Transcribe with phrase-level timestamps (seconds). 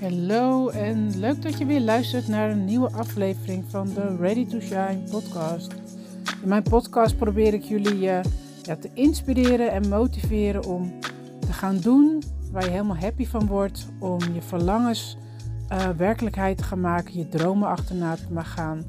[0.00, 4.60] Hallo en leuk dat je weer luistert naar een nieuwe aflevering van de Ready to
[4.60, 5.72] Shine podcast.
[6.42, 8.20] In mijn podcast probeer ik jullie uh,
[8.62, 11.00] ja, te inspireren en motiveren om
[11.40, 12.22] te gaan doen
[12.52, 15.16] waar je helemaal happy van wordt, om je verlangens
[15.72, 18.84] uh, werkelijkheid te gaan maken, je dromen achterna te gaan.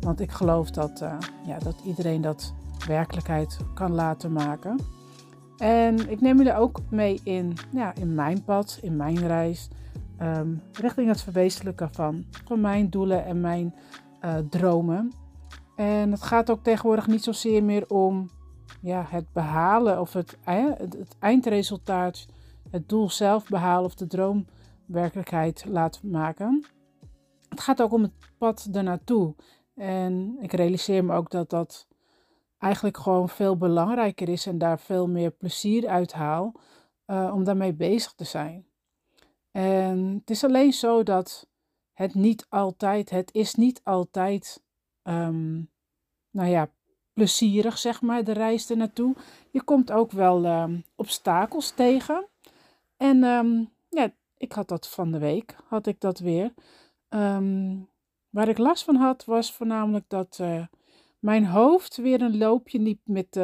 [0.00, 1.14] Want ik geloof dat, uh,
[1.46, 2.54] ja, dat iedereen dat
[2.86, 4.78] werkelijkheid kan laten maken.
[5.58, 9.68] En ik neem jullie ook mee in, ja, in mijn pad, in mijn reis,
[10.22, 13.74] um, richting het verwezenlijken van, van mijn doelen en mijn
[14.24, 15.12] uh, dromen.
[15.76, 18.30] En het gaat ook tegenwoordig niet zozeer meer om
[18.80, 22.26] ja, het behalen of het, het, het eindresultaat,
[22.70, 24.46] het doel zelf behalen of de droom
[24.86, 26.64] werkelijkheid laten maken.
[27.48, 29.34] Het gaat ook om het pad ernaartoe.
[29.74, 31.86] En ik realiseer me ook dat dat
[32.58, 36.52] eigenlijk gewoon veel belangrijker is en daar veel meer plezier uit haal
[37.06, 38.66] uh, om daarmee bezig te zijn.
[39.52, 41.46] En het is alleen zo dat
[41.92, 44.62] het niet altijd, het is niet altijd,
[45.02, 45.70] um,
[46.30, 46.70] nou ja,
[47.12, 49.14] plezierig zeg maar, de reis er naartoe.
[49.50, 52.28] Je komt ook wel um, obstakels tegen.
[52.96, 56.52] En um, ja, ik had dat van de week, had ik dat weer.
[58.30, 60.66] waar ik last van had, was voornamelijk dat uh,
[61.18, 63.40] mijn hoofd weer een loopje liep met,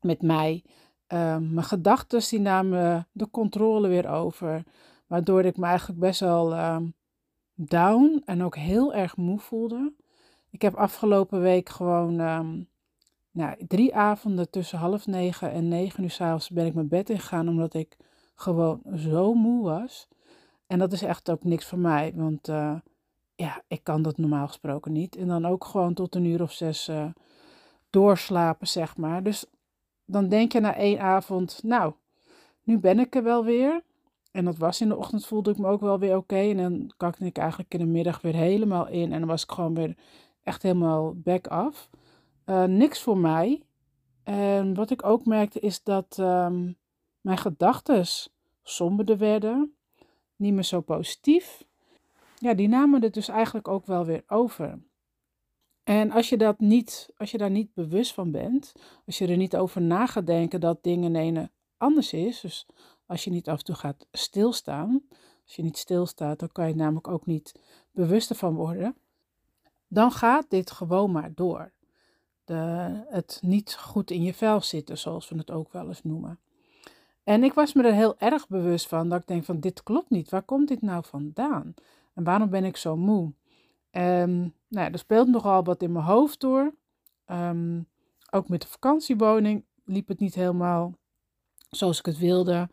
[0.00, 0.64] met mij.
[1.08, 4.64] Mijn gedachten die namen de controle weer over.
[5.12, 6.94] Waardoor ik me eigenlijk best wel um,
[7.54, 9.92] down en ook heel erg moe voelde.
[10.50, 12.14] Ik heb afgelopen week gewoon
[13.30, 17.48] nou, drie avonden tussen half negen en negen uur s'avonds ben ik mijn bed ingegaan.
[17.48, 17.96] Omdat ik
[18.34, 20.08] gewoon zo moe was.
[20.66, 22.12] En dat is echt ook niks voor mij.
[22.14, 22.74] Want uh,
[23.34, 25.16] ja, ik kan dat normaal gesproken niet.
[25.16, 27.04] En dan ook gewoon tot een uur of zes uh,
[27.90, 29.22] doorslapen, zeg maar.
[29.22, 29.44] Dus
[30.04, 31.92] dan denk je na één avond, nou,
[32.62, 33.82] nu ben ik er wel weer.
[34.32, 36.36] En dat was in de ochtend, voelde ik me ook wel weer oké.
[36.36, 39.12] En dan kakte ik eigenlijk in de middag weer helemaal in.
[39.12, 39.96] En dan was ik gewoon weer
[40.42, 41.90] echt helemaal back af.
[42.46, 43.62] Uh, niks voor mij.
[44.22, 46.76] En wat ik ook merkte is dat um,
[47.20, 48.06] mijn gedachten
[48.62, 49.74] somberder werden.
[50.36, 51.64] Niet meer zo positief
[52.42, 54.78] ja, die namen het dus eigenlijk ook wel weer over.
[55.84, 58.72] En als je, dat niet, als je daar niet bewust van bent,
[59.06, 62.66] als je er niet over na gaat denken dat dingen ene anders is, dus
[63.06, 65.02] als je niet af en toe gaat stilstaan,
[65.44, 67.54] als je niet stilstaat, dan kan je namelijk ook niet
[67.90, 68.96] bewuster van worden,
[69.88, 71.72] dan gaat dit gewoon maar door.
[72.44, 72.54] De,
[73.08, 76.38] het niet goed in je vel zitten, zoals we het ook wel eens noemen.
[77.24, 80.10] En ik was me er heel erg bewust van dat ik denk van dit klopt
[80.10, 81.74] niet, waar komt dit nou vandaan?
[82.14, 83.32] En waarom ben ik zo moe?
[83.90, 86.74] Um, nou, er speelt nogal wat in mijn hoofd door.
[87.26, 87.88] Um,
[88.30, 90.94] ook met de vakantiewoning liep het niet helemaal
[91.70, 92.68] zoals ik het wilde.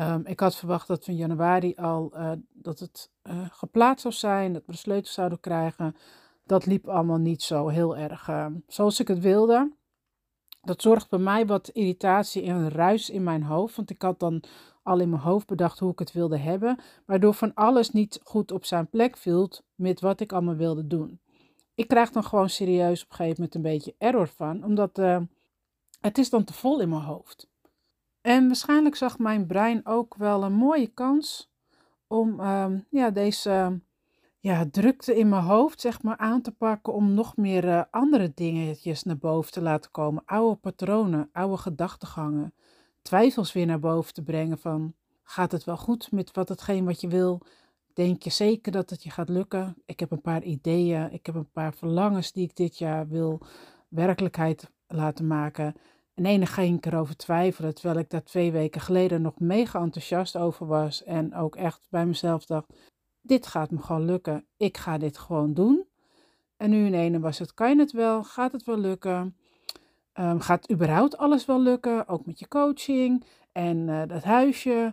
[0.00, 4.52] Um, ik had verwacht dat van januari al uh, dat het uh, geplaatst zou zijn,
[4.52, 5.96] dat we de sleutels zouden krijgen.
[6.44, 9.72] Dat liep allemaal niet zo heel erg uh, zoals ik het wilde.
[10.62, 13.76] Dat zorgt bij mij wat irritatie en ruis in mijn hoofd.
[13.76, 14.42] Want ik had dan
[14.82, 18.52] al in mijn hoofd bedacht hoe ik het wilde hebben, waardoor van alles niet goed
[18.52, 21.20] op zijn plek viel met wat ik allemaal wilde doen.
[21.74, 25.20] Ik krijg dan gewoon serieus op een gegeven moment een beetje error van, omdat uh,
[26.00, 27.48] het is dan te vol in mijn hoofd.
[28.24, 31.50] En waarschijnlijk zag mijn brein ook wel een mooie kans
[32.06, 33.80] om uh, ja, deze
[34.40, 38.32] ja, drukte in mijn hoofd zeg maar, aan te pakken om nog meer uh, andere
[38.34, 40.22] dingetjes naar boven te laten komen.
[40.26, 42.54] Oude patronen, oude gedachtegangen
[43.02, 47.00] twijfels weer naar boven te brengen van gaat het wel goed met wat hetgeen wat
[47.00, 47.40] je wil?
[47.92, 49.76] Denk je zeker dat het je gaat lukken?
[49.86, 53.40] Ik heb een paar ideeën, ik heb een paar verlangens die ik dit jaar wil
[53.88, 55.74] werkelijkheid laten maken.
[56.14, 60.36] En enig ging ik erover twijfelen, terwijl ik daar twee weken geleden nog mega enthousiast
[60.36, 62.72] over was en ook echt bij mezelf dacht,
[63.20, 65.86] dit gaat me gewoon lukken, ik ga dit gewoon doen.
[66.56, 69.36] En nu in ene was het, kan je het wel, gaat het wel lukken?
[70.14, 72.08] Um, gaat überhaupt alles wel lukken?
[72.08, 74.92] Ook met je coaching en uh, dat huisje.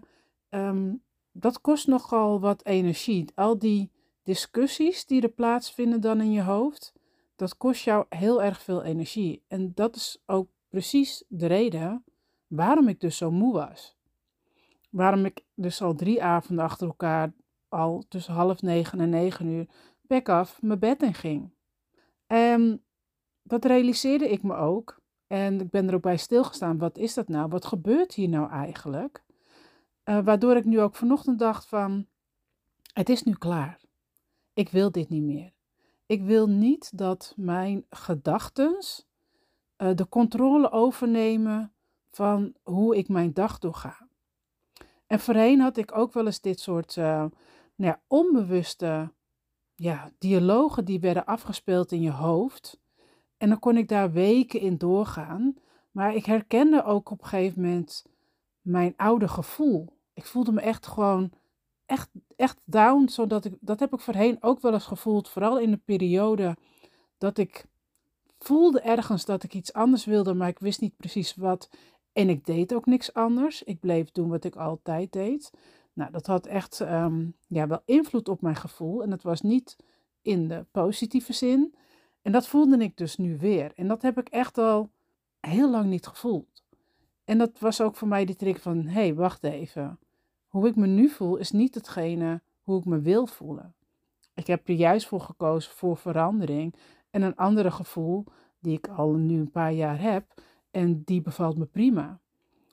[0.50, 3.26] Um, dat kost nogal wat energie.
[3.36, 3.92] Al die
[4.24, 6.94] discussies die er plaatsvinden dan in je hoofd,
[7.36, 9.44] dat kost jou heel erg veel energie.
[9.48, 12.04] En dat is ook precies de reden
[12.48, 13.98] waarom ik dus zo moe was.
[14.90, 17.34] Waarom ik dus al drie avonden achter elkaar,
[17.70, 19.68] al tussen half negen en negen uur,
[20.02, 21.54] back af mijn bed in ging.
[22.28, 22.84] En
[23.44, 27.28] dat realiseerde ik me ook en ik ben er ook bij stilgestaan, wat is dat
[27.28, 27.50] nou?
[27.50, 29.24] Wat gebeurt hier nou eigenlijk?
[30.06, 32.08] Uh, waardoor ik nu ook vanochtend dacht van,
[32.94, 33.82] het is nu klaar.
[34.54, 35.54] Ik wil dit niet meer.
[36.06, 38.84] Ik wil niet dat mijn gedachten
[39.82, 41.74] uh, de controle overnemen
[42.12, 44.08] van hoe ik mijn dag doorga.
[45.08, 47.32] En voorheen had ik ook wel eens dit soort, uh, nou
[47.76, 49.12] ja, onbewuste
[49.76, 52.80] ja, dialogen die werden afgespeeld in je hoofd.
[53.38, 55.56] En dan kon ik daar weken in doorgaan.
[55.92, 58.06] Maar ik herkende ook op een gegeven moment
[58.62, 59.98] mijn oude gevoel.
[60.14, 61.32] Ik voelde me echt gewoon
[61.86, 63.08] echt, echt down.
[63.08, 65.30] Zodat ik, dat heb ik voorheen ook wel eens gevoeld.
[65.30, 66.58] Vooral in de periode
[67.18, 67.66] dat ik
[68.44, 71.70] voelde ergens dat ik iets anders wilde, maar ik wist niet precies wat.
[72.14, 73.64] En ik deed ook niks anders.
[73.64, 75.52] Ik bleef doen wat ik altijd deed.
[75.94, 79.04] Nou, dat had echt ehm, ja, wel invloed op mijn gevoel.
[79.04, 79.76] En het was niet
[80.22, 81.76] in de positieve zin.
[82.22, 83.72] En dat voelde ik dus nu weer.
[83.76, 84.90] En dat heb ik echt al
[85.40, 86.64] heel lang niet gevoeld.
[87.26, 90.00] En dat was ook voor mij die trick van: hé, hey, wacht even.
[90.48, 93.74] Hoe ik me nu voel is niet hetgene hoe ik me wil voelen.
[94.34, 96.76] Ik heb er juist voor gekozen voor verandering
[97.12, 98.26] en een andere gevoel
[98.60, 100.34] die ik al nu een paar jaar heb
[100.72, 102.20] en die bevalt me prima.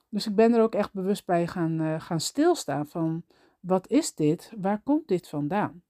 [0.09, 3.25] Dus ik ben er ook echt bewust bij gaan, uh, gaan stilstaan van
[3.61, 4.53] wat is dit?
[4.59, 5.83] Waar komt dit vandaan?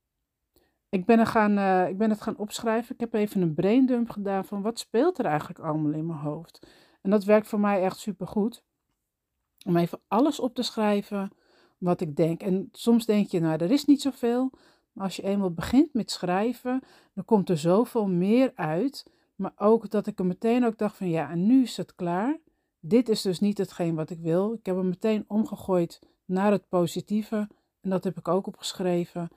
[0.89, 2.95] Ik ben, er gaan, uh, ik ben het gaan opschrijven.
[2.95, 6.67] Ik heb even een braindump gedaan van wat speelt er eigenlijk allemaal in mijn hoofd.
[7.01, 8.65] En dat werkt voor mij echt super goed.
[9.67, 11.31] Om even alles op te schrijven
[11.79, 12.43] wat ik denk.
[12.43, 14.51] En soms denk je, nou, er is niet zoveel.
[14.99, 16.83] Als je eenmaal begint met schrijven,
[17.15, 19.07] dan komt er zoveel meer uit.
[19.37, 22.39] Maar ook dat ik er meteen ook dacht van ja, en nu is het klaar.
[22.81, 24.53] Dit is dus niet hetgeen wat ik wil.
[24.53, 27.49] Ik heb hem meteen omgegooid naar het positieve.
[27.81, 29.29] En dat heb ik ook opgeschreven.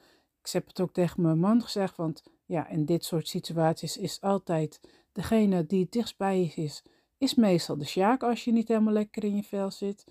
[0.44, 4.22] Ik heb het ook tegen mijn man gezegd, want ja, in dit soort situaties is
[4.22, 4.80] altijd
[5.12, 6.84] degene die het dichtst bij je is,
[7.18, 10.06] is meestal de sjaak als je niet helemaal lekker in je vel zit.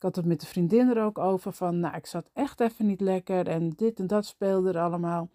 [0.00, 2.86] Ik had het met de vriendin er ook over van, nou, ik zat echt even
[2.86, 5.30] niet lekker en dit en dat speelde er allemaal.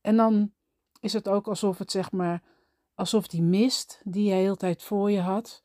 [0.00, 0.52] En dan
[1.00, 2.42] is het ook alsof het zeg maar,
[2.94, 5.62] alsof die mist die je de hele tijd voor je had,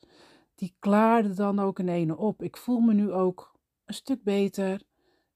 [0.56, 2.42] die klaarde dan ook in ene op.
[2.42, 3.56] Ik voel me nu ook
[3.86, 4.82] een stuk beter.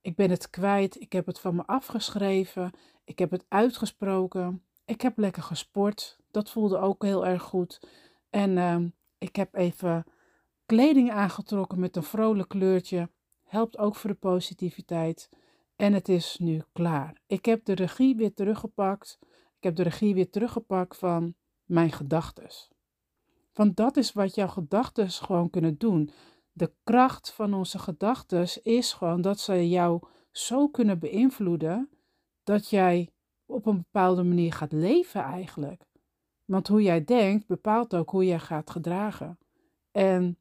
[0.01, 1.01] Ik ben het kwijt.
[1.01, 2.71] Ik heb het van me afgeschreven.
[3.03, 4.63] Ik heb het uitgesproken.
[4.85, 6.19] Ik heb lekker gesport.
[6.31, 7.87] Dat voelde ook heel erg goed.
[8.29, 10.05] En ehm, ik heb even
[10.67, 13.09] kleding aangetrokken met een vrolijk kleurtje.
[13.43, 15.29] Helpt ook voor de positiviteit.
[15.75, 17.21] En het is nu klaar.
[17.27, 19.19] Ik heb de regie weer teruggepakt.
[19.57, 21.35] Ik heb de regie weer teruggepakt van
[21.65, 22.71] mijn gedachtes.
[23.53, 26.09] Want dat is wat jouw gedachten gewoon kunnen doen.
[26.51, 31.89] De kracht van onze gedachten is gewoon dat ze jou zo kunnen beïnvloeden
[32.43, 33.09] dat jij
[33.45, 35.85] op een bepaalde manier gaat leven eigenlijk.
[36.45, 39.37] Want hoe jij denkt bepaalt ook hoe jij gaat gedragen.
[39.91, 40.37] En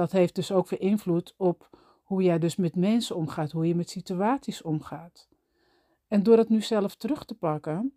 [0.00, 1.68] dat heeft dus ook weer invloed op
[2.02, 5.28] hoe jij dus met mensen omgaat, hoe je met situaties omgaat.
[6.08, 7.92] En door het nu zelf terug te pakken,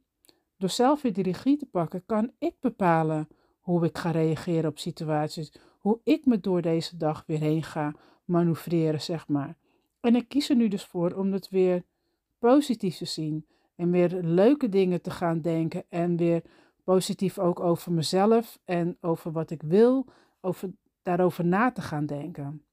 [0.58, 3.28] door zelf weer de regie te pakken, kan ik bepalen
[3.60, 7.94] hoe ik ga reageren op situaties, hoe ik me door deze dag weer heen ga
[8.26, 9.56] manoeuvreren, zeg maar.
[10.00, 11.84] En ik kies er nu dus voor om het weer
[12.40, 13.46] positief te zien
[13.76, 16.42] en weer leuke dingen te gaan denken en weer
[16.84, 20.06] positief ook over mezelf en over wat ik wil,
[20.42, 20.70] over,
[21.04, 22.66] daarover na te gaan denken.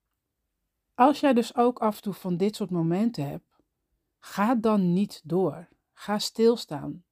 [0.95, 3.59] Als jij dus ook af en toe van dit soort momenten hebt,
[4.19, 5.69] ga dan niet door.
[5.93, 7.05] Ga stilstaan.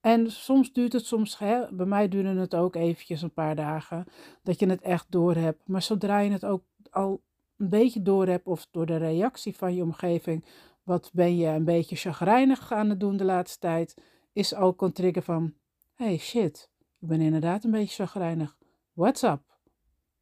[0.00, 4.06] En soms duurt het soms, hè, bij mij duurde het ook eventjes een paar dagen,
[4.42, 5.68] dat je het echt door hebt.
[5.68, 7.22] Maar zodra je het ook al
[7.56, 10.44] een beetje door hebt, of door de reactie van je omgeving,
[10.82, 13.96] wat ben je een beetje chagrijnig aan het doen de laatste tijd,
[14.32, 15.54] is ook een trigger van,
[15.94, 18.56] hey shit, ik ben inderdaad een beetje chagrijnig.
[18.92, 19.55] What's up?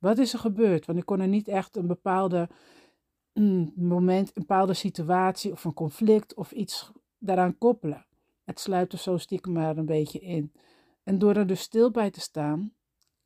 [0.05, 0.87] Wat is er gebeurd?
[0.87, 2.49] Want ik kon er niet echt een bepaalde
[3.33, 8.07] mm, moment, een bepaalde situatie of een conflict of iets daaraan koppelen.
[8.43, 10.53] Het sluit er zo stiekem maar een beetje in.
[11.03, 12.73] En door er dus stil bij te staan,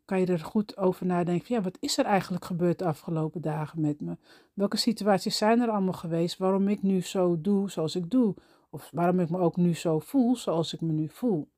[0.04, 1.54] kan je er goed over nadenken.
[1.54, 4.16] Ja, wat is er eigenlijk gebeurd de afgelopen dagen met me?
[4.54, 8.35] Welke situaties zijn er allemaal geweest waarom ik nu zo doe zoals ik doe?
[8.70, 11.49] Of waarom ik me ook nu zo voel zoals ik me nu voel?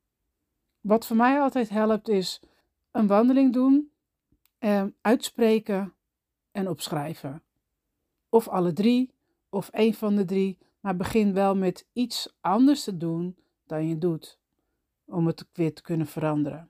[0.79, 2.41] Wat voor mij altijd helpt is
[2.91, 3.90] een wandeling doen,
[4.61, 5.93] eh, uitspreken
[6.51, 7.43] en opschrijven.
[8.29, 9.13] Of alle drie,
[9.49, 10.57] of één van de drie.
[10.79, 14.39] Maar begin wel met iets anders te doen dan je doet.
[15.05, 16.69] Om het weer te kunnen veranderen.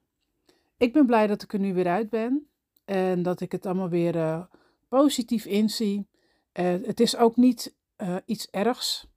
[0.77, 2.47] Ik ben blij dat ik er nu weer uit ben.
[2.85, 4.43] En dat ik het allemaal weer uh,
[4.87, 6.07] positief inzie.
[6.53, 9.07] Uh, het is ook niet uh, iets ergs.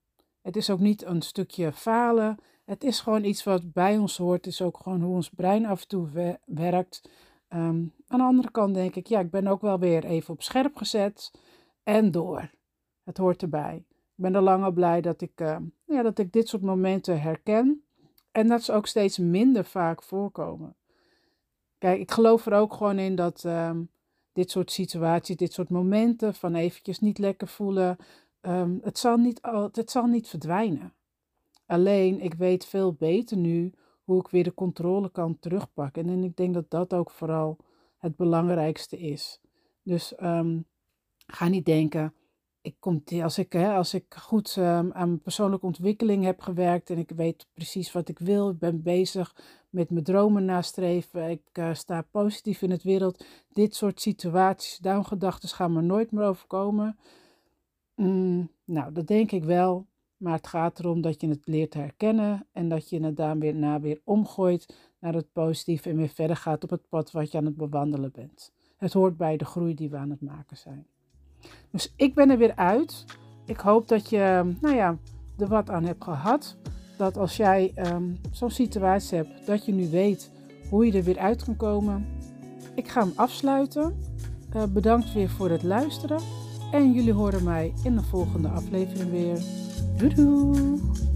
[0.43, 2.39] Het is ook niet een stukje falen.
[2.65, 4.45] Het is gewoon iets wat bij ons hoort.
[4.45, 7.09] Het is ook gewoon hoe ons brein af en toe we werkt.
[7.49, 10.43] Um, aan de andere kant denk ik, ja, ik ben ook wel weer even op
[10.43, 11.33] scherp gezet.
[11.83, 12.51] En door.
[13.03, 13.85] Het hoort erbij.
[13.89, 17.85] Ik ben al langer blij dat ik, uh, ja, dat ik dit soort momenten herken.
[18.33, 20.77] En dat ze ook steeds minder vaak voorkomen.
[21.79, 23.91] Kijk, ik geloof er ook gewoon in dat um,
[24.33, 27.97] dit soort situaties, dit soort momenten van eventjes niet lekker voelen,
[28.41, 29.41] um, het, zal niet,
[29.73, 30.93] het zal niet verdwijnen.
[31.67, 33.73] Alleen, ik weet veel beter nu
[34.05, 36.09] hoe ik weer de controle kan terugpakken.
[36.09, 37.57] En ik denk dat dat ook vooral
[38.05, 39.41] het belangrijkste is.
[39.83, 40.61] Dus ehm,
[41.27, 42.15] ga niet denken,
[42.61, 46.91] ik kom, als, ik, hè, als ik goed um, aan mijn persoonlijke ontwikkeling heb gewerkt
[46.91, 49.37] en ik weet precies wat ik wil, ik ben bezig
[49.71, 53.25] met mijn dromen nastreven, ik uh, sta positief in het wereld.
[53.53, 56.99] Dit soort situaties, downgedachten gaan me nooit meer overkomen.
[57.95, 59.87] Mm, nou, dat denk ik wel.
[60.25, 63.39] Maar het gaat erom dat je het leert herkennen en dat je het daar
[63.81, 67.45] weer omgooit naar het positieve en weer verder gaat op het pad wat je aan
[67.45, 68.53] het bewandelen bent.
[68.77, 70.87] Het hoort bij de groei die we aan het maken zijn.
[71.71, 73.05] Dus ik ben er weer uit.
[73.47, 74.99] Ik hoop dat je nou ja,
[75.39, 76.57] er wat aan hebt gehad.
[76.97, 80.31] Dat als jij um, zo'n situatie hebt, dat je nu weet
[80.71, 82.07] hoe je er weer uit kan komen.
[82.75, 83.99] Ik ga hem afsluiten.
[84.57, 86.21] Uh, bedankt weer voor het luisteren.
[86.73, 89.73] En jullie horen mij in de volgende aflevering weer.
[89.97, 91.14] Doei doei!